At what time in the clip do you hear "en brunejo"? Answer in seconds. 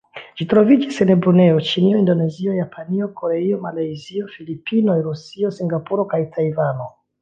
1.05-1.59